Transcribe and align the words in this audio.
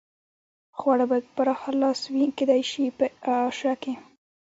خواړه 0.77 1.05
باید 1.09 1.25
په 1.27 1.33
پراخه 1.37 1.71
لاس 1.81 2.01
وي، 2.13 2.25
کېدای 2.37 2.61
شي 2.71 2.83
په 2.97 3.05
اعاشه 3.29 3.73
کې. 3.81 3.93